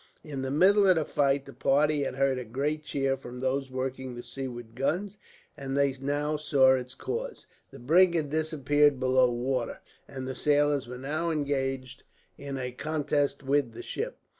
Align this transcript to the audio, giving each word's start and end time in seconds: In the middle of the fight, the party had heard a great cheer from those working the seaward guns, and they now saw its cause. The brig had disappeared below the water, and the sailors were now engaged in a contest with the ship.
In 0.23 0.41
the 0.41 0.49
middle 0.49 0.87
of 0.87 0.95
the 0.95 1.05
fight, 1.05 1.45
the 1.45 1.53
party 1.53 2.01
had 2.01 2.15
heard 2.15 2.39
a 2.39 2.43
great 2.43 2.81
cheer 2.83 3.15
from 3.15 3.39
those 3.39 3.69
working 3.69 4.15
the 4.15 4.23
seaward 4.23 4.73
guns, 4.73 5.19
and 5.55 5.77
they 5.77 5.93
now 6.01 6.37
saw 6.37 6.73
its 6.73 6.95
cause. 6.95 7.45
The 7.69 7.77
brig 7.77 8.15
had 8.15 8.31
disappeared 8.31 8.99
below 8.99 9.27
the 9.27 9.33
water, 9.33 9.77
and 10.07 10.27
the 10.27 10.33
sailors 10.33 10.87
were 10.87 10.97
now 10.97 11.29
engaged 11.29 12.01
in 12.35 12.57
a 12.57 12.71
contest 12.71 13.43
with 13.43 13.73
the 13.73 13.83
ship. 13.83 14.17